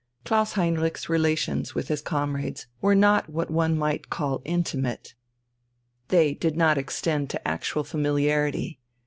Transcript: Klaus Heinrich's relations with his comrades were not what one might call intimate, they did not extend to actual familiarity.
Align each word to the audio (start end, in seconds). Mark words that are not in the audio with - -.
Klaus 0.25 0.53
Heinrich's 0.53 1.09
relations 1.09 1.75
with 1.75 1.87
his 1.87 2.01
comrades 2.01 2.65
were 2.81 2.95
not 2.95 3.29
what 3.29 3.51
one 3.51 3.77
might 3.77 4.09
call 4.09 4.41
intimate, 4.45 5.13
they 6.07 6.33
did 6.33 6.57
not 6.57 6.79
extend 6.79 7.29
to 7.29 7.47
actual 7.47 7.83
familiarity. 7.83 8.79